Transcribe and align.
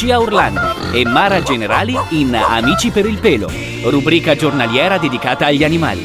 Lucia 0.00 0.18
Orlandi 0.18 0.98
e 0.98 1.04
Mara 1.04 1.42
Generali 1.42 1.94
in 2.12 2.34
Amici 2.34 2.90
per 2.90 3.04
il 3.04 3.18
pelo, 3.18 3.50
rubrica 3.84 4.34
giornaliera 4.34 4.96
dedicata 4.96 5.44
agli 5.44 5.62
animali. 5.62 6.00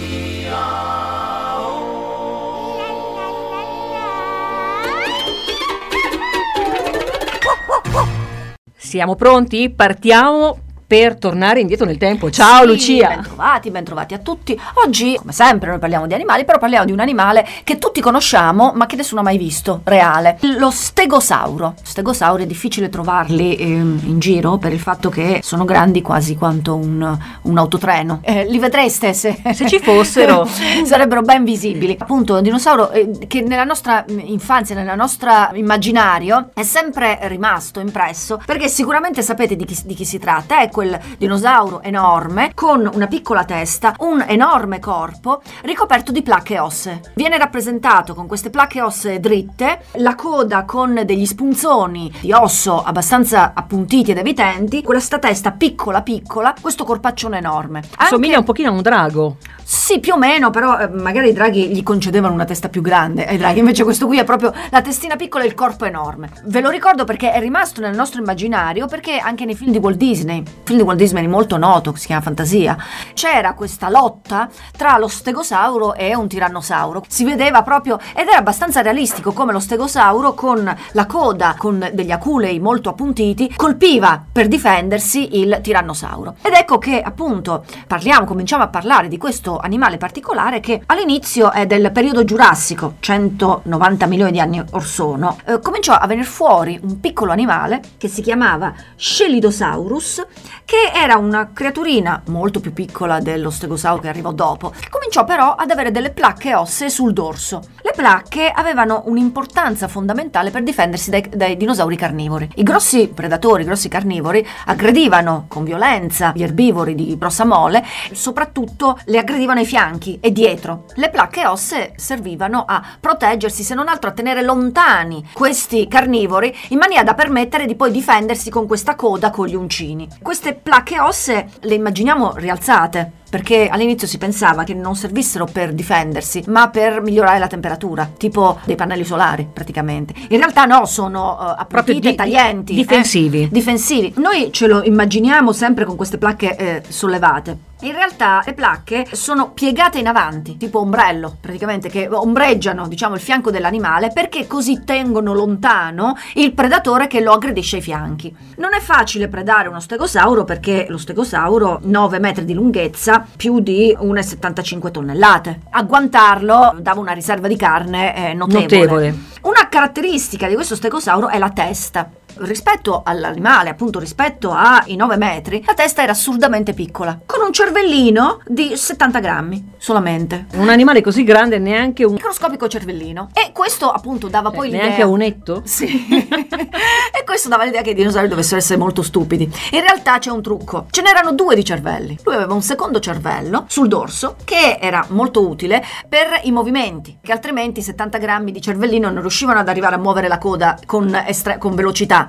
Siamo 8.75 9.15
pronti? 9.15 9.69
Partiamo 9.69 10.64
per 10.87 11.17
tornare 11.17 11.59
indietro 11.59 11.85
nel 11.85 11.97
tempo. 11.97 12.29
Ciao 12.29 12.61
sì, 12.61 12.67
Lucia! 12.67 13.07
Bentrovati, 13.07 13.71
bentrovati 13.71 14.13
a 14.13 14.19
tutti. 14.19 14.59
Oggi, 14.85 15.15
come 15.17 15.31
sempre, 15.31 15.69
noi 15.69 15.79
parliamo 15.79 16.07
di 16.07 16.13
animali, 16.13 16.45
però 16.45 16.59
parliamo 16.59 16.85
di 16.85 16.91
un 16.91 16.99
animale 16.99 17.47
che 17.63 17.77
tutti 17.77 18.01
conosciamo, 18.01 18.73
ma 18.75 18.85
che 18.85 18.95
nessuno 18.95 19.21
ha 19.21 19.23
mai 19.23 19.37
visto, 19.37 19.81
reale. 19.83 20.37
Lo 20.57 20.69
stegosauro. 20.69 21.73
Stegosauri 21.81 22.43
è 22.43 22.45
difficile 22.45 22.89
trovarli 22.89 23.55
ehm, 23.55 24.01
in 24.03 24.19
giro 24.19 24.57
per 24.57 24.73
il 24.73 24.79
fatto 24.79 25.09
che 25.09 25.39
sono 25.41 25.65
grandi 25.65 26.01
quasi 26.01 26.35
quanto 26.35 26.75
un, 26.75 27.17
un 27.41 27.57
autotreno. 27.57 28.19
Eh, 28.21 28.45
li 28.45 28.59
vedreste 28.59 29.13
se, 29.13 29.41
Se 29.53 29.67
ci 29.67 29.79
fossero. 29.79 30.47
sarebbero 30.85 31.21
ben 31.21 31.43
visibili. 31.43 31.95
Appunto, 31.99 32.35
un 32.35 32.43
dinosauro 32.43 32.91
eh, 32.91 33.09
che 33.27 33.41
nella 33.41 33.63
nostra 33.63 34.05
infanzia, 34.07 34.75
nel 34.75 34.95
nostro 34.95 35.31
immaginario, 35.53 36.49
è 36.53 36.63
sempre 36.63 37.17
rimasto 37.23 37.79
impresso, 37.79 38.39
perché 38.45 38.67
sicuramente 38.67 39.21
sapete 39.21 39.55
di 39.55 39.65
chi, 39.65 39.77
di 39.85 39.93
chi 39.93 40.05
si 40.05 40.19
tratta. 40.19 40.59
È 40.59 40.69
quel 40.75 40.99
dinosauro 41.17 41.81
enorme 41.81 42.51
con 42.53 42.89
una 42.93 43.07
piccola 43.07 43.45
testa, 43.45 43.95
un 43.99 44.21
enorme 44.27 44.79
corpo 44.79 45.41
ricoperto 45.61 46.11
di 46.11 46.21
placche 46.21 46.59
ossee. 46.59 46.99
Viene 47.13 47.37
rappresentato 47.37 48.13
con 48.13 48.27
queste 48.27 48.49
placche 48.49 48.81
ossee 48.81 49.21
dritte, 49.21 49.85
la 49.93 50.15
coda 50.15 50.65
con 50.65 51.03
degli 51.05 51.25
spunzoni 51.25 52.13
di 52.19 52.33
osso 52.33 52.83
abbastanza 52.83 53.53
appuntiti 53.55 54.11
ed 54.11 54.17
evidenti, 54.17 54.83
questa 54.83 55.17
testa 55.17 55.51
piccola 55.51 56.01
piccola, 56.01 56.53
questo 56.59 56.83
corpaccione 56.83 57.37
enorme. 57.37 57.81
Anche- 57.95 58.13
Somiglia 58.13 58.39
un 58.39 58.43
pochino 58.43 58.67
a 58.67 58.73
un 58.73 58.81
drago. 58.81 59.37
sì, 59.63 59.99
più 60.01 60.13
o 60.13 60.17
meno, 60.17 60.49
però 60.49 60.77
eh, 60.77 60.89
magari 60.89 61.29
i 61.29 61.33
draghi 61.33 61.69
gli 61.69 61.83
concedevano 61.83 62.33
una 62.33 62.43
testa 62.43 62.67
più 62.67 62.81
grande 62.81 63.25
ai 63.25 63.37
draghi, 63.37 63.59
invece 63.59 63.85
questo 63.85 64.07
qui 64.07 64.19
è 64.19 64.25
proprio 64.25 64.53
la 64.71 64.81
testina 64.81 65.15
piccola 65.15 65.45
e 65.45 65.47
il 65.47 65.53
corpo 65.53 65.85
enorme. 65.85 66.29
Ve 66.43 66.59
lo 66.59 66.69
ricordo 66.69 67.05
perché 67.05 67.31
è 67.31 67.39
rimasto 67.39 67.79
nel 67.79 67.95
nostro 67.95 68.19
immaginario, 68.19 68.87
perché 68.87 69.17
anche 69.19 69.45
nei 69.45 69.55
film 69.55 69.71
di 69.71 69.77
Walt 69.77 69.97
Disney, 69.97 70.43
film 70.65 70.79
di 70.79 70.83
Walt 70.83 70.97
Disney 70.97 71.27
molto 71.27 71.57
noto, 71.57 71.91
che 71.91 71.99
si 71.99 72.07
chiama 72.07 72.21
Fantasia, 72.21 72.75
c'era 73.13 73.53
questa 73.53 73.89
lotta 73.89 74.49
tra 74.75 74.97
lo 74.97 75.07
stegosauro 75.07 75.93
e 75.93 76.15
un 76.15 76.27
tirannosauro. 76.27 77.03
Si 77.07 77.23
vedeva 77.23 77.61
proprio, 77.61 77.99
ed 78.15 78.27
era 78.27 78.37
abbastanza 78.37 78.81
realistico, 78.81 79.31
come 79.31 79.53
lo 79.53 79.59
stegosauro 79.59 80.33
con 80.33 80.75
la 80.91 81.05
coda, 81.05 81.55
con 81.57 81.89
degli 81.93 82.11
aculei 82.11 82.59
molto 82.59 82.89
appuntiti, 82.89 83.53
colpiva 83.55 84.23
per 84.31 84.47
difendersi 84.47 85.39
il 85.39 85.59
tirannosauro. 85.61 86.35
Ed 86.41 86.53
ecco 86.53 86.77
che 86.79 87.01
appunto 87.01 87.63
parliamo, 87.87 88.25
cominciamo 88.25 88.63
a 88.63 88.67
parlare 88.67 89.07
di 89.07 89.17
questo 89.17 89.57
animale 89.57 89.97
particolare 89.97 90.59
che 90.59 90.81
all'inizio 90.87 91.51
è 91.51 91.65
del 91.65 91.91
periodo 91.91 92.23
giurassico, 92.23 92.95
190 92.99 94.05
milioni 94.07 94.31
di 94.31 94.39
anni 94.39 94.63
or 94.71 94.83
sono, 94.83 95.37
eh, 95.45 95.59
cominciò 95.59 95.93
a 95.93 96.07
venire 96.07 96.25
fuori 96.25 96.79
un 96.81 96.99
piccolo 96.99 97.31
animale 97.31 97.81
che 97.97 98.07
si 98.07 98.21
chiamava 98.21 98.73
Scelidosaurus, 98.95 100.25
che 100.65 100.91
era 100.93 101.15
una 101.17 101.51
creaturina 101.53 102.23
molto 102.27 102.59
più 102.59 102.73
piccola 102.73 103.19
dello 103.19 103.51
stegosauro 103.51 104.01
che 104.01 104.09
arrivò 104.09 104.31
dopo. 104.31 104.73
Cominciò 104.89 105.23
però 105.23 105.53
ad 105.53 105.69
avere 105.69 105.91
delle 105.91 106.09
placche 106.09 106.55
ossee 106.55 106.89
sul 106.89 107.13
dorso. 107.13 107.61
Le 107.83 107.93
placche 107.95 108.49
avevano 108.49 109.03
un'importanza 109.05 109.87
fondamentale 109.87 110.49
per 110.49 110.63
difendersi 110.63 111.11
dai, 111.11 111.29
dai 111.33 111.55
dinosauri 111.55 111.95
carnivori. 111.95 112.49
I 112.55 112.63
grossi 112.63 113.07
predatori, 113.07 113.61
i 113.61 113.65
grossi 113.65 113.87
carnivori, 113.89 114.45
aggredivano 114.65 115.45
con 115.47 115.63
violenza 115.63 116.31
gli 116.35 116.41
erbivori 116.41 116.95
di 116.95 117.15
grossa 117.15 117.45
mole, 117.45 117.85
soprattutto 118.11 118.99
le 119.05 119.19
aggredivano 119.19 119.59
ai 119.59 119.65
fianchi 119.67 120.17
e 120.19 120.31
dietro. 120.31 120.85
Le 120.95 121.09
placche 121.09 121.45
ossee 121.45 121.93
servivano 121.95 122.65
a 122.67 122.83
proteggersi, 122.99 123.61
se 123.61 123.75
non 123.75 123.87
altro 123.87 124.09
a 124.09 124.13
tenere 124.13 124.41
lontani 124.41 125.29
questi 125.31 125.87
carnivori 125.87 126.55
in 126.69 126.79
maniera 126.79 127.03
da 127.03 127.13
permettere 127.13 127.67
di 127.67 127.75
poi 127.75 127.91
difendersi 127.91 128.49
con 128.49 128.65
questa 128.65 128.95
coda 128.95 129.29
con 129.29 129.45
gli 129.45 129.55
uncini. 129.55 130.07
Queste 130.21 130.54
placche 130.61 130.99
ossee 130.99 131.47
le 131.61 131.73
immaginiamo 131.75 132.33
rialzate 132.35 133.11
perché 133.29 133.67
all'inizio 133.67 134.07
si 134.07 134.17
pensava 134.17 134.63
che 134.63 134.73
non 134.73 134.95
servissero 134.95 135.45
per 135.45 135.73
difendersi, 135.73 136.43
ma 136.47 136.69
per 136.69 137.01
migliorare 137.01 137.39
la 137.39 137.47
temperatura, 137.47 138.09
tipo 138.17 138.59
dei 138.65 138.75
pannelli 138.75 139.03
solari 139.03 139.47
praticamente. 139.51 140.13
In 140.29 140.37
realtà 140.37 140.65
no, 140.65 140.85
sono 140.85 141.31
uh, 141.31 141.65
Proprio 141.67 141.79
appuntite, 141.79 142.09
di- 142.09 142.15
taglienti, 142.15 142.73
eh, 142.73 142.75
difensivi. 142.75 143.47
difensivi. 143.51 144.13
Noi 144.17 144.51
ce 144.51 144.67
lo 144.67 144.83
immaginiamo 144.83 145.51
sempre 145.51 145.85
con 145.85 145.95
queste 145.95 146.17
placche 146.17 146.55
eh, 146.55 146.83
sollevate. 146.87 147.73
In 147.81 147.91
realtà 147.91 148.41
le 148.45 148.53
placche 148.53 149.05
sono 149.11 149.51
piegate 149.51 149.99
in 149.99 150.07
avanti, 150.07 150.55
tipo 150.55 150.79
ombrello, 150.79 151.35
praticamente, 151.39 151.89
che 151.89 152.07
ombreggiano, 152.09 152.87
diciamo, 152.87 153.15
il 153.15 153.21
fianco 153.21 153.51
dell'animale 153.51 154.11
perché 154.13 154.47
così 154.47 154.83
tengono 154.85 155.33
lontano 155.33 156.15
il 156.35 156.53
predatore 156.53 157.07
che 157.07 157.19
lo 157.19 157.33
aggredisce 157.33 157.75
ai 157.75 157.81
fianchi. 157.81 158.33
Non 158.57 158.73
è 158.73 158.79
facile 158.79 159.27
predare 159.27 159.67
uno 159.67 159.81
stegosauro 159.81 160.45
perché 160.45 160.85
lo 160.87 160.97
stegosauro 160.97 161.79
9 161.83 162.19
metri 162.19 162.45
di 162.45 162.53
lunghezza, 162.53 163.14
più 163.35 163.59
di 163.59 163.95
1,75 163.99 164.91
tonnellate. 164.91 165.59
Agguantarlo 165.69 166.75
dava 166.79 166.99
una 166.99 167.13
riserva 167.13 167.47
di 167.47 167.55
carne 167.55 168.31
eh, 168.31 168.33
notevole. 168.33 168.61
Notevole. 168.61 169.15
Una 169.41 169.67
caratteristica 169.69 170.47
di 170.47 170.55
questo 170.55 170.75
stegosauro 170.75 171.29
è 171.29 171.37
la 171.37 171.49
testa. 171.49 172.09
Rispetto 172.37 173.01
all'animale, 173.05 173.69
appunto 173.69 173.99
rispetto 173.99 174.51
ai 174.51 174.95
9 174.95 175.17
metri, 175.17 175.63
la 175.65 175.73
testa 175.73 176.03
era 176.03 176.11
assurdamente 176.11 176.73
piccola, 176.73 177.19
con 177.25 177.41
un 177.41 177.53
cervellino 177.53 178.41
di 178.47 178.75
70 178.75 179.19
grammi 179.19 179.73
solamente. 179.77 180.47
Un 180.55 180.69
animale 180.69 181.01
così 181.01 181.23
grande 181.23 181.59
neanche 181.59 182.03
un... 182.03 182.13
Microscopico 182.13 182.67
cervellino. 182.67 183.29
E 183.33 183.51
questo 183.51 183.91
appunto 183.91 184.27
dava 184.27 184.49
poi 184.49 184.65
l'idea... 184.65 184.81
Eh, 184.81 184.83
neanche 184.85 185.01
a 185.03 185.07
un 185.07 185.21
etto? 185.21 185.61
Sì. 185.63 186.07
e 186.09 187.23
questo 187.23 187.49
dava 187.49 187.63
l'idea 187.63 187.81
che 187.81 187.91
i 187.91 187.93
dinosauri 187.93 188.27
dovessero 188.27 188.57
essere 188.57 188.79
molto 188.79 189.03
stupidi. 189.03 189.43
In 189.71 189.81
realtà 189.81 190.17
c'è 190.17 190.31
un 190.31 190.41
trucco. 190.41 190.87
Ce 190.89 191.01
n'erano 191.01 191.33
due 191.33 191.55
di 191.55 191.63
cervelli. 191.63 192.17
Lui 192.23 192.35
aveva 192.35 192.53
un 192.53 192.63
secondo 192.63 192.99
cervello 192.99 193.65
sul 193.67 193.87
dorso 193.87 194.37
che 194.43 194.79
era 194.81 195.05
molto 195.09 195.47
utile 195.47 195.83
per 196.09 196.41
i 196.43 196.51
movimenti, 196.51 197.19
che 197.21 197.31
altrimenti 197.31 197.81
70 197.81 198.17
grammi 198.17 198.51
di 198.51 198.61
cervellino 198.61 199.09
non 199.09 199.21
riuscivano 199.21 199.59
ad 199.59 199.69
arrivare 199.69 199.95
a 199.95 199.99
muovere 199.99 200.27
la 200.27 200.39
coda 200.39 200.77
con, 200.85 201.13
estre- 201.27 201.57
con 201.59 201.75
velocità. 201.75 202.24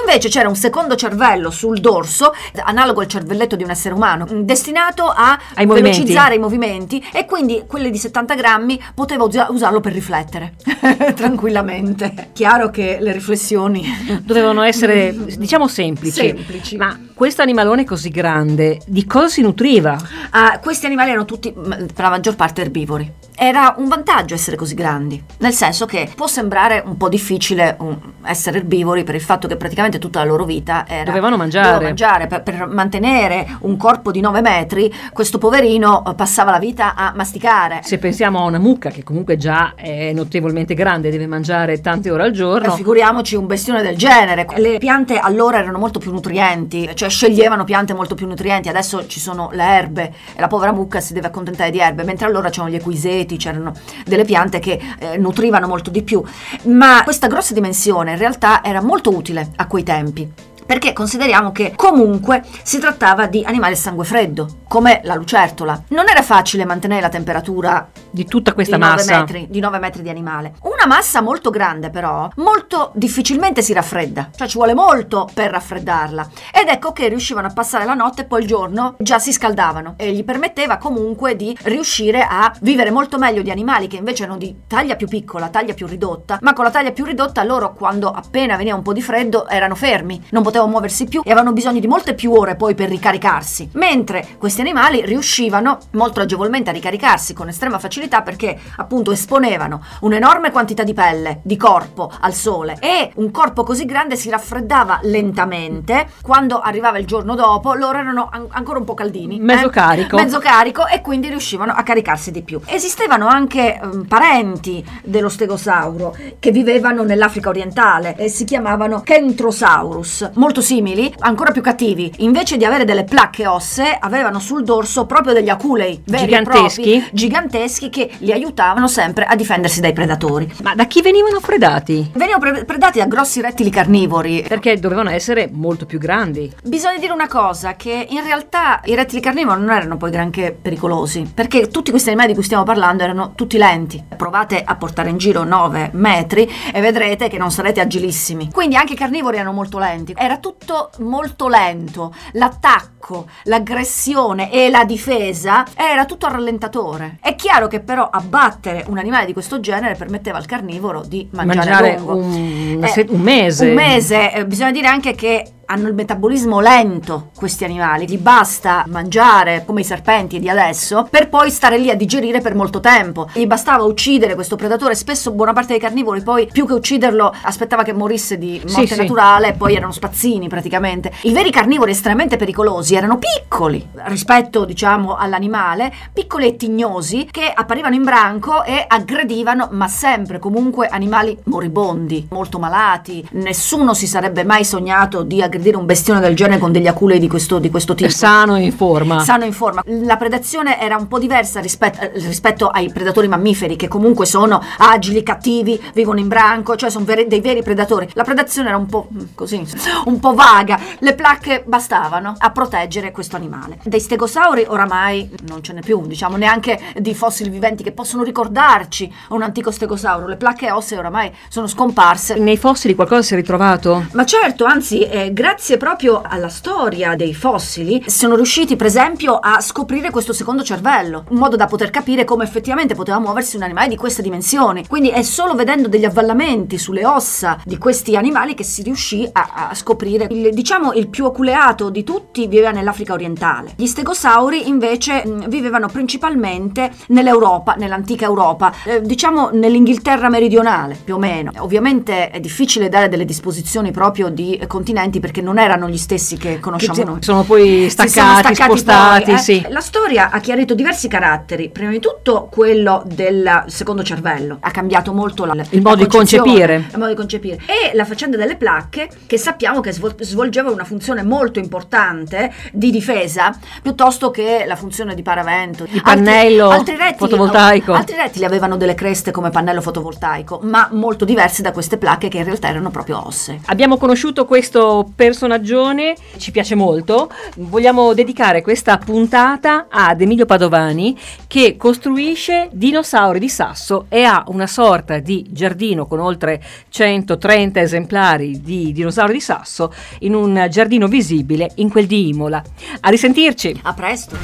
Invece 0.00 0.28
c'era 0.28 0.48
un 0.48 0.56
secondo 0.56 0.94
cervello 0.96 1.50
sul 1.50 1.80
dorso, 1.80 2.32
analogo 2.62 3.00
al 3.00 3.06
cervelletto 3.06 3.56
di 3.56 3.62
un 3.64 3.70
essere 3.70 3.94
umano, 3.94 4.26
destinato 4.30 5.04
a 5.04 5.38
Ai 5.54 5.66
movimenti. 5.66 5.98
velocizzare 5.98 6.34
i 6.34 6.38
movimenti 6.38 7.04
e 7.12 7.24
quindi 7.26 7.64
quelli 7.66 7.90
di 7.90 7.98
70 7.98 8.34
grammi 8.34 8.80
poteva 8.94 9.24
usa- 9.24 9.48
usarlo 9.50 9.80
per 9.80 9.92
riflettere 9.92 10.54
tranquillamente. 11.14 12.30
Chiaro 12.32 12.70
che 12.70 12.98
le 13.00 13.12
riflessioni 13.12 13.82
Dovevano 14.22 14.62
essere, 14.62 15.14
diciamo, 15.38 15.68
semplici. 15.68 16.20
Semplici. 16.20 16.76
Ma 16.76 16.98
questo 17.14 17.42
animalone 17.42 17.84
così 17.84 18.08
grande, 18.10 18.80
di 18.86 19.06
cosa 19.06 19.28
si 19.28 19.40
nutriva? 19.40 19.96
Ah, 20.30 20.58
questi 20.60 20.86
animali 20.86 21.10
erano 21.10 21.24
tutti 21.24 21.52
per 21.52 21.92
la 21.96 22.08
maggior 22.10 22.34
parte 22.36 22.60
erbivori. 22.62 23.12
Era 23.36 23.74
un 23.78 23.88
vantaggio 23.88 24.34
essere 24.34 24.56
così 24.56 24.74
grandi, 24.74 25.20
nel 25.38 25.52
senso 25.52 25.86
che 25.86 26.08
può 26.14 26.28
sembrare 26.28 26.82
un 26.86 26.96
po' 26.96 27.08
difficile 27.08 27.74
um, 27.80 27.98
essere 28.24 28.58
erbivori 28.58 29.02
per 29.02 29.16
il 29.16 29.20
fatto 29.20 29.48
che 29.48 29.56
praticamente 29.56 29.98
tutta 29.98 30.20
la 30.20 30.24
loro 30.24 30.44
vita 30.44 30.84
era 30.86 31.02
Dovevano 31.04 31.36
mangiare. 31.36 31.64
dovevano 31.64 31.88
mangiare. 31.88 32.26
Per, 32.28 32.42
per 32.42 32.66
mantenere 32.68 33.56
un 33.62 33.76
corpo 33.76 34.12
di 34.12 34.20
9 34.20 34.40
metri, 34.40 34.92
questo 35.12 35.38
poverino 35.38 36.04
eh, 36.06 36.14
passava 36.14 36.52
la 36.52 36.60
vita 36.60 36.94
a 36.94 37.12
masticare. 37.16 37.80
Se 37.82 37.98
pensiamo 37.98 38.38
a 38.38 38.44
una 38.44 38.58
mucca 38.58 38.90
che 38.90 39.02
comunque 39.02 39.36
già 39.36 39.72
è 39.74 40.12
notevolmente 40.12 40.74
grande, 40.74 41.10
deve 41.10 41.26
mangiare 41.26 41.80
tante 41.80 42.10
ore 42.12 42.22
al 42.24 42.28
Eh, 42.30 42.32
giorno. 42.32 42.72
figuriamoci 42.76 43.34
un 43.34 43.46
bestione 43.46 43.82
del 43.82 43.96
genere. 43.96 44.46
Le 44.56 44.78
piante 44.78 45.18
allora 45.18 45.58
erano 45.58 45.78
molto 45.78 45.98
più 45.98 46.12
nutrienti, 46.12 46.88
cioè 46.94 47.03
sceglievano 47.08 47.64
piante 47.64 47.94
molto 47.94 48.14
più 48.14 48.26
nutrienti. 48.26 48.68
Adesso 48.68 49.06
ci 49.06 49.20
sono 49.20 49.50
le 49.52 49.64
erbe 49.64 50.14
e 50.34 50.40
la 50.40 50.46
povera 50.46 50.72
mucca 50.72 51.00
si 51.00 51.12
deve 51.12 51.28
accontentare 51.28 51.70
di 51.70 51.78
erbe, 51.78 52.04
mentre 52.04 52.26
allora 52.26 52.50
c'erano 52.50 52.70
gli 52.70 52.76
equiseti, 52.76 53.36
c'erano 53.36 53.72
delle 54.04 54.24
piante 54.24 54.58
che 54.58 54.80
eh, 54.98 55.16
nutrivano 55.16 55.66
molto 55.66 55.90
di 55.90 56.02
più. 56.02 56.22
Ma 56.64 57.02
questa 57.04 57.26
grossa 57.26 57.54
dimensione 57.54 58.12
in 58.12 58.18
realtà 58.18 58.62
era 58.62 58.82
molto 58.82 59.14
utile 59.14 59.50
a 59.56 59.66
quei 59.66 59.82
tempi. 59.82 60.52
Perché 60.64 60.92
consideriamo 60.92 61.52
che 61.52 61.72
comunque 61.76 62.42
si 62.62 62.78
trattava 62.78 63.26
di 63.26 63.44
animali 63.44 63.74
a 63.74 63.76
sangue 63.76 64.04
freddo, 64.04 64.62
come 64.68 65.00
la 65.04 65.14
lucertola. 65.14 65.84
Non 65.88 66.08
era 66.08 66.22
facile 66.22 66.64
mantenere 66.64 67.00
la 67.00 67.08
temperatura 67.08 67.88
Di 68.10 68.24
tutta 68.24 68.52
questa 68.52 68.76
di 68.76 68.82
9 68.82 68.94
massa. 68.94 69.18
metri, 69.18 69.46
di 69.50 69.60
9 69.60 69.78
metri 69.78 70.02
di 70.02 70.08
animale. 70.08 70.54
Una 70.62 70.86
massa 70.86 71.20
molto 71.20 71.50
grande 71.50 71.90
però, 71.90 72.28
molto 72.36 72.92
difficilmente 72.94 73.62
si 73.62 73.72
raffredda, 73.72 74.30
cioè 74.34 74.46
ci 74.46 74.56
vuole 74.56 74.74
molto 74.74 75.28
per 75.32 75.50
raffreddarla. 75.50 76.28
Ed 76.52 76.68
ecco 76.68 76.92
che 76.92 77.08
riuscivano 77.08 77.48
a 77.48 77.52
passare 77.52 77.84
la 77.84 77.94
notte 77.94 78.22
e 78.22 78.24
poi 78.24 78.42
il 78.42 78.46
giorno 78.46 78.94
già 78.98 79.18
si 79.18 79.32
scaldavano 79.32 79.94
e 79.96 80.12
gli 80.12 80.24
permetteva 80.24 80.76
comunque 80.76 81.36
di 81.36 81.56
riuscire 81.62 82.22
a 82.22 82.52
vivere 82.60 82.90
molto 82.90 83.18
meglio 83.18 83.42
di 83.42 83.50
animali 83.50 83.86
che 83.88 83.96
invece 83.96 84.22
erano 84.24 84.38
di 84.38 84.62
taglia 84.66 84.96
più 84.96 85.08
piccola, 85.08 85.48
taglia 85.48 85.74
più 85.74 85.86
ridotta, 85.86 86.38
ma 86.42 86.52
con 86.52 86.64
la 86.64 86.70
taglia 86.70 86.92
più 86.92 87.04
ridotta 87.04 87.42
loro 87.42 87.74
quando 87.74 88.10
appena 88.10 88.56
veniva 88.56 88.76
un 88.76 88.82
po' 88.82 88.92
di 88.92 89.02
freddo 89.02 89.48
erano 89.48 89.74
fermi, 89.74 90.22
non 90.30 90.42
potevano 90.42 90.63
muoversi 90.66 91.06
più 91.06 91.20
e 91.24 91.30
avevano 91.30 91.52
bisogno 91.52 91.80
di 91.80 91.86
molte 91.86 92.14
più 92.14 92.32
ore 92.32 92.56
poi 92.56 92.74
per 92.74 92.88
ricaricarsi. 92.88 93.70
Mentre 93.74 94.26
questi 94.38 94.60
animali 94.60 95.04
riuscivano 95.04 95.78
molto 95.92 96.20
agevolmente 96.20 96.70
a 96.70 96.72
ricaricarsi 96.72 97.34
con 97.34 97.48
estrema 97.48 97.78
facilità 97.78 98.22
perché 98.22 98.58
appunto 98.76 99.12
esponevano 99.12 99.82
un'enorme 100.00 100.50
quantità 100.50 100.82
di 100.82 100.94
pelle, 100.94 101.40
di 101.42 101.56
corpo 101.56 102.10
al 102.20 102.34
sole 102.34 102.76
e 102.80 103.10
un 103.16 103.30
corpo 103.30 103.62
così 103.62 103.84
grande 103.84 104.16
si 104.16 104.30
raffreddava 104.30 105.00
lentamente. 105.02 106.08
Quando 106.22 106.60
arrivava 106.60 106.98
il 106.98 107.06
giorno 107.06 107.34
dopo 107.34 107.74
loro 107.74 107.98
erano 107.98 108.28
an- 108.30 108.46
ancora 108.50 108.78
un 108.78 108.84
po' 108.84 108.94
caldini. 108.94 109.38
Mezzo 109.40 109.68
eh? 109.68 109.70
carico. 109.70 110.16
Mezzo 110.16 110.38
carico 110.38 110.86
e 110.86 111.00
quindi 111.00 111.28
riuscivano 111.28 111.72
a 111.72 111.82
caricarsi 111.82 112.30
di 112.30 112.42
più. 112.42 112.60
Esistevano 112.64 113.26
anche 113.26 113.78
ehm, 113.80 114.04
parenti 114.06 114.84
dello 115.02 115.28
stegosauro 115.28 116.16
che 116.38 116.50
vivevano 116.50 117.02
nell'Africa 117.02 117.48
orientale 117.48 118.16
e 118.16 118.28
si 118.28 118.44
chiamavano 118.44 119.00
Kentrosaurus, 119.00 120.30
molto 120.44 120.60
simili, 120.60 121.10
ancora 121.20 121.52
più 121.52 121.62
cattivi. 121.62 122.12
Invece 122.18 122.58
di 122.58 122.66
avere 122.66 122.84
delle 122.84 123.04
placche 123.04 123.46
ossee, 123.46 123.96
avevano 123.98 124.38
sul 124.40 124.62
dorso 124.62 125.06
proprio 125.06 125.32
degli 125.32 125.48
aculei 125.48 126.02
veri 126.04 126.26
Giganteschi? 126.26 126.82
propri, 126.82 127.08
giganteschi 127.12 127.88
che 127.88 128.10
li 128.18 128.30
aiutavano 128.30 128.86
sempre 128.86 129.24
a 129.24 129.34
difendersi 129.36 129.80
dai 129.80 129.94
predatori. 129.94 130.52
Ma 130.62 130.74
da 130.74 130.84
chi 130.84 131.00
venivano 131.00 131.40
predati? 131.40 132.10
Venivano 132.12 132.40
pre- 132.40 132.64
predati 132.66 132.98
da 132.98 133.06
grossi 133.06 133.40
rettili 133.40 133.70
carnivori, 133.70 134.44
Perché 134.46 134.78
dovevano 134.78 135.08
essere 135.08 135.48
molto 135.50 135.86
più 135.86 135.98
grandi. 135.98 136.52
Bisogna 136.62 136.98
dire 136.98 137.14
una 137.14 137.26
cosa, 137.28 137.74
che 137.74 138.06
in 138.10 138.22
realtà 138.22 138.82
i 138.84 138.94
rettili 138.94 139.22
carnivori 139.22 139.60
non 139.60 139.70
erano 139.70 139.96
poi 139.96 140.10
granché 140.10 140.54
pericolosi, 140.60 141.30
perché 141.32 141.68
tutti 141.68 141.90
questi 141.90 142.10
animali 142.10 142.28
di 142.28 142.34
cui 142.34 142.44
stiamo 142.44 142.64
parlando 142.64 143.02
erano 143.02 143.32
tutti 143.34 143.56
lenti. 143.56 144.04
Provate 144.14 144.62
a 144.62 144.76
portare 144.76 145.08
in 145.08 145.16
giro 145.16 145.42
9 145.44 145.88
metri 145.94 146.46
e 146.70 146.80
vedrete 146.82 147.28
che 147.28 147.38
non 147.38 147.50
sarete 147.50 147.80
agilissimi. 147.80 148.50
Quindi 148.52 148.76
anche 148.76 148.92
i 148.92 148.96
carnivori 148.96 149.36
erano 149.36 149.52
molto 149.54 149.78
lenti. 149.78 150.12
Era 150.14 150.32
tutto 150.38 150.90
molto 150.98 151.48
lento. 151.48 152.14
L'attacco, 152.32 153.26
l'aggressione 153.44 154.50
e 154.50 154.70
la 154.70 154.84
difesa 154.84 155.64
era 155.74 156.04
tutto 156.04 156.26
a 156.26 156.30
rallentatore. 156.30 157.18
È 157.20 157.34
chiaro 157.34 157.66
che 157.68 157.80
però 157.80 158.08
abbattere 158.10 158.84
un 158.88 158.98
animale 158.98 159.26
di 159.26 159.32
questo 159.32 159.60
genere 159.60 159.94
permetteva 159.94 160.38
al 160.38 160.46
carnivoro 160.46 161.02
di 161.02 161.28
mangiare, 161.32 161.56
Mangiare 161.58 161.96
lungo. 161.98 162.16
un, 162.16 162.84
Eh, 162.84 163.06
un 163.10 163.20
mese. 163.20 163.66
Un 163.68 163.74
mese, 163.74 164.32
eh, 164.32 164.46
bisogna 164.46 164.70
dire 164.70 164.86
anche 164.86 165.14
che 165.14 165.53
hanno 165.66 165.88
il 165.88 165.94
metabolismo 165.94 166.60
lento 166.60 167.30
questi 167.34 167.64
animali, 167.64 168.06
gli 168.06 168.18
basta 168.18 168.84
mangiare 168.88 169.64
come 169.64 169.80
i 169.80 169.84
serpenti 169.84 170.38
di 170.38 170.48
adesso 170.48 171.06
per 171.10 171.28
poi 171.28 171.50
stare 171.50 171.78
lì 171.78 171.90
a 171.90 171.96
digerire 171.96 172.40
per 172.40 172.54
molto 172.54 172.80
tempo. 172.80 173.28
Gli 173.32 173.46
bastava 173.46 173.84
uccidere 173.84 174.34
questo 174.34 174.56
predatore, 174.56 174.94
spesso 174.94 175.32
buona 175.32 175.52
parte 175.52 175.72
dei 175.72 175.80
carnivori 175.80 176.22
poi 176.22 176.48
più 176.50 176.66
che 176.66 176.74
ucciderlo 176.74 177.32
aspettava 177.42 177.82
che 177.82 177.92
morisse 177.92 178.36
di 178.38 178.60
Sì, 178.64 178.76
morte 178.76 178.94
sì. 178.94 179.00
naturale 179.00 179.48
e 179.48 179.52
poi 179.54 179.74
erano 179.74 179.92
spazzini 179.92 180.48
praticamente. 180.48 181.12
I 181.22 181.32
veri 181.32 181.50
carnivori 181.50 181.92
estremamente 181.92 182.36
pericolosi 182.36 182.94
erano 182.94 183.18
piccoli 183.18 183.86
rispetto 184.06 184.64
diciamo 184.64 185.16
all'animale, 185.16 185.92
piccoli 186.12 186.46
e 186.46 186.56
tignosi 186.56 187.28
che 187.30 187.50
apparivano 187.54 187.94
in 187.94 188.04
branco 188.04 188.64
e 188.64 188.84
aggredivano 188.86 189.68
ma 189.72 189.88
sempre 189.88 190.38
comunque 190.38 190.88
animali 190.88 191.36
moribondi, 191.44 192.28
molto 192.30 192.58
malati. 192.58 193.26
Nessuno 193.32 193.94
si 193.94 194.06
sarebbe 194.06 194.44
mai 194.44 194.64
sognato 194.64 195.22
di 195.22 195.40
aggredire 195.40 195.53
un 195.74 195.86
bestione 195.86 196.20
del 196.20 196.34
genere 196.34 196.58
con 196.58 196.72
degli 196.72 196.86
aculei 196.86 197.18
di 197.18 197.28
questo, 197.28 197.58
di 197.58 197.70
questo 197.70 197.94
tipo. 197.94 198.10
Sano 198.10 198.56
e 198.56 198.62
in 198.62 198.72
forma. 198.72 199.20
Sano 199.20 199.44
in 199.44 199.52
forma. 199.52 199.82
La 199.86 200.16
predazione 200.16 200.80
era 200.80 200.96
un 200.96 201.08
po' 201.08 201.18
diversa 201.18 201.60
rispetto, 201.60 202.10
rispetto 202.14 202.68
ai 202.68 202.90
predatori 202.90 203.28
mammiferi, 203.28 203.76
che 203.76 203.88
comunque 203.88 204.26
sono 204.26 204.62
agili, 204.78 205.22
cattivi, 205.22 205.80
vivono 205.94 206.18
in 206.20 206.28
branco, 206.28 206.76
cioè 206.76 206.90
sono 206.90 207.04
veri- 207.04 207.26
dei 207.26 207.40
veri 207.40 207.62
predatori. 207.62 208.08
La 208.14 208.24
predazione 208.24 208.68
era 208.68 208.76
un 208.76 208.86
po' 208.86 209.08
mm, 209.12 209.20
così, 209.34 209.64
un 210.06 210.18
po' 210.20 210.34
vaga. 210.34 210.78
Le 210.98 211.14
placche 211.14 211.62
bastavano 211.66 212.34
a 212.36 212.50
proteggere 212.50 213.10
questo 213.10 213.36
animale. 213.36 213.78
Dei 213.84 214.00
stegosauri 214.00 214.64
oramai 214.66 215.30
non 215.48 215.62
ce 215.62 215.72
n'è 215.72 215.80
più, 215.80 216.06
diciamo, 216.06 216.36
neanche 216.36 216.80
di 216.96 217.14
fossili 217.14 217.50
viventi 217.50 217.82
che 217.82 217.92
possono 217.92 218.22
ricordarci 218.22 219.12
un 219.30 219.42
antico 219.42 219.70
stegosauro. 219.70 220.26
Le 220.26 220.36
placche 220.36 220.70
ossee 220.70 220.98
oramai 220.98 221.32
sono 221.48 221.66
scomparse. 221.66 222.36
Nei 222.36 222.56
fossili 222.56 222.94
qualcosa 222.94 223.22
si 223.22 223.34
è 223.34 223.36
ritrovato? 223.36 224.06
Ma 224.12 224.24
certo, 224.24 224.64
anzi, 224.64 225.02
eh, 225.02 225.32
grazie 225.44 225.76
proprio 225.76 226.22
alla 226.26 226.48
storia 226.48 227.16
dei 227.16 227.34
fossili, 227.34 228.02
sono 228.06 228.34
riusciti, 228.34 228.76
per 228.76 228.86
esempio, 228.86 229.34
a 229.34 229.60
scoprire 229.60 230.10
questo 230.10 230.32
secondo 230.32 230.62
cervello, 230.62 231.26
in 231.28 231.36
modo 231.36 231.54
da 231.54 231.66
poter 231.66 231.90
capire 231.90 232.24
come 232.24 232.44
effettivamente 232.44 232.94
poteva 232.94 233.18
muoversi 233.18 233.56
un 233.56 233.62
animale 233.62 233.88
di 233.88 233.96
queste 233.96 234.22
dimensioni. 234.22 234.86
Quindi 234.86 235.10
è 235.10 235.20
solo 235.20 235.54
vedendo 235.54 235.86
degli 235.86 236.06
avvallamenti 236.06 236.78
sulle 236.78 237.04
ossa 237.04 237.60
di 237.62 237.76
questi 237.76 238.16
animali 238.16 238.54
che 238.54 238.64
si 238.64 238.80
riuscì 238.80 239.28
a, 239.30 239.68
a 239.68 239.74
scoprire. 239.74 240.28
Il, 240.30 240.54
diciamo, 240.54 240.94
il 240.94 241.08
più 241.08 241.26
oculeato 241.26 241.90
di 241.90 242.04
tutti 242.04 242.46
viveva 242.46 242.70
nell'Africa 242.70 243.12
orientale. 243.12 243.74
Gli 243.76 243.84
stegosauri, 243.84 244.66
invece, 244.66 245.26
mh, 245.26 245.50
vivevano 245.50 245.88
principalmente 245.88 246.90
nell'Europa, 247.08 247.74
nell'antica 247.74 248.24
Europa, 248.24 248.72
eh, 248.84 249.02
diciamo 249.02 249.50
nell'Inghilterra 249.52 250.30
meridionale, 250.30 250.96
più 251.04 251.16
o 251.16 251.18
meno. 251.18 251.52
Ovviamente 251.58 252.30
è 252.30 252.40
difficile 252.40 252.88
dare 252.88 253.10
delle 253.10 253.26
disposizioni 253.26 253.90
proprio 253.90 254.30
di 254.30 254.58
continenti 254.66 255.20
perché 255.20 255.32
non 255.42 255.58
erano 255.58 255.88
gli 255.88 255.96
stessi 255.96 256.36
che 256.36 256.60
conosciamo 256.60 256.98
Che 256.98 257.04
noi. 257.04 257.22
sono 257.22 257.42
poi 257.42 257.88
Si 257.90 258.08
sono 258.08 258.08
staccati, 258.08 258.54
spostati, 258.54 259.24
poi, 259.24 259.34
eh. 259.34 259.38
sì. 259.38 259.66
La 259.68 259.80
storia 259.80 260.30
ha 260.30 260.40
chiarito 260.40 260.74
diversi 260.74 261.08
caratteri. 261.08 261.70
Prima 261.70 261.90
di 261.90 262.00
tutto 262.00 262.48
quello 262.50 263.02
del 263.06 263.64
secondo 263.66 264.02
cervello. 264.02 264.58
Ha 264.60 264.70
cambiato 264.70 265.12
molto 265.12 265.44
la, 265.44 265.54
Il 265.70 265.82
modo 265.82 265.96
la 265.96 266.02
di 266.04 266.08
concezione, 266.08 266.50
concepire. 266.50 266.88
Il 266.92 266.98
modo 266.98 267.10
di 267.10 267.16
concepire. 267.16 267.56
E 267.66 267.94
la 267.94 268.04
faccenda 268.04 268.36
delle 268.36 268.56
placche, 268.56 269.08
che 269.26 269.38
sappiamo 269.38 269.80
che 269.80 269.92
svol- 269.92 270.14
svolgeva 270.20 270.70
una 270.70 270.84
funzione 270.84 271.22
molto 271.22 271.58
importante 271.58 272.52
di 272.72 272.90
difesa, 272.90 273.56
piuttosto 273.82 274.30
che 274.30 274.64
la 274.66 274.76
funzione 274.76 275.14
di 275.14 275.22
paravento. 275.22 275.86
Di 275.90 276.00
pannello 276.00 276.68
altri 276.68 276.96
rettili, 276.96 277.16
fotovoltaico. 277.18 277.92
Altri 277.92 278.16
rettili 278.16 278.44
avevano 278.44 278.76
delle 278.76 278.94
creste 278.94 279.30
come 279.30 279.50
pannello 279.50 279.80
fotovoltaico, 279.80 280.60
ma 280.62 280.88
molto 280.92 281.24
diverse 281.24 281.62
da 281.62 281.72
queste 281.72 281.96
placche 281.98 282.28
che 282.28 282.38
in 282.38 282.44
realtà 282.44 282.68
erano 282.68 282.90
proprio 282.90 283.26
ossee. 283.26 283.60
Abbiamo 283.66 283.96
conosciuto 283.96 284.44
questo 284.44 285.10
personaggione, 285.24 286.14
ci 286.36 286.50
piace 286.50 286.74
molto. 286.74 287.30
Vogliamo 287.56 288.12
dedicare 288.12 288.60
questa 288.60 288.98
puntata 288.98 289.86
ad 289.88 290.20
Emilio 290.20 290.44
Padovani 290.44 291.18
che 291.46 291.76
costruisce 291.78 292.68
dinosauri 292.72 293.38
di 293.38 293.48
sasso 293.48 294.04
e 294.10 294.24
ha 294.24 294.44
una 294.48 294.66
sorta 294.66 295.20
di 295.20 295.46
giardino 295.48 296.06
con 296.06 296.20
oltre 296.20 296.62
130 296.90 297.80
esemplari 297.80 298.60
di 298.60 298.92
dinosauri 298.92 299.32
di 299.32 299.40
sasso 299.40 299.94
in 300.20 300.34
un 300.34 300.66
giardino 300.68 301.06
visibile 301.06 301.70
in 301.76 301.88
quel 301.88 302.04
di 302.06 302.28
Imola. 302.28 302.62
A 303.00 303.08
risentirci! 303.08 303.80
A 303.82 303.94
presto! 303.94 304.36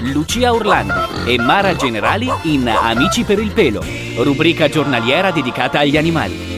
Lucia 0.00 0.54
Orlandi 0.54 1.30
e 1.30 1.38
Mara 1.38 1.76
Generali 1.76 2.30
in 2.44 2.66
Amici 2.66 3.24
per 3.24 3.38
il 3.38 3.50
pelo, 3.50 3.84
rubrica 4.16 4.68
giornaliera 4.68 5.30
dedicata 5.32 5.80
agli 5.80 5.98
animali. 5.98 6.57